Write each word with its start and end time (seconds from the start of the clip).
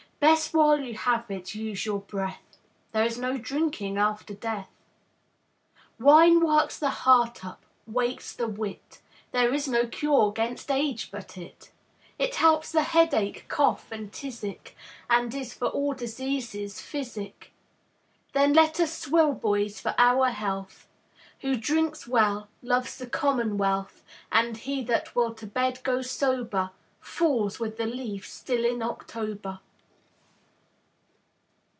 Best, 0.21 0.53
while 0.53 0.79
you 0.79 0.93
have 0.93 1.31
it, 1.31 1.55
use 1.55 1.83
your 1.83 1.99
breath; 2.01 2.59
There 2.91 3.03
is 3.03 3.17
no 3.17 3.39
drinking 3.39 3.97
after 3.97 4.35
death. 4.35 4.69
Wine 5.99 6.45
works 6.45 6.77
the 6.77 6.91
heart 6.91 7.43
up, 7.43 7.65
wakes 7.87 8.31
the 8.31 8.47
wit; 8.47 9.01
There 9.31 9.51
is 9.51 9.67
no 9.67 9.87
cure 9.87 10.31
'gainst 10.31 10.69
age 10.69 11.09
but 11.09 11.39
it. 11.39 11.71
It 12.19 12.35
helps 12.35 12.71
the 12.71 12.83
headache, 12.83 13.45
cough, 13.47 13.91
and 13.91 14.11
tisic, 14.11 14.75
And 15.09 15.33
is 15.33 15.55
for 15.55 15.69
all 15.69 15.95
diseases 15.95 16.79
physic. 16.79 17.51
Then 18.33 18.53
let 18.53 18.79
us 18.79 18.95
swill, 18.95 19.33
boys, 19.33 19.79
for 19.79 19.95
our 19.97 20.29
health; 20.29 20.87
Who 21.39 21.55
drinks 21.55 22.07
well, 22.07 22.47
loves 22.61 22.95
the 22.95 23.07
commmonwealth. 23.07 24.03
And 24.31 24.55
he 24.57 24.83
that 24.83 25.15
will 25.15 25.33
to 25.33 25.47
bed 25.47 25.79
go 25.81 26.03
sober, 26.03 26.69
Falls 26.99 27.59
with 27.59 27.77
the 27.77 27.87
leaf 27.87 28.27
still 28.27 28.63
in 28.63 28.83
October. 28.83 29.61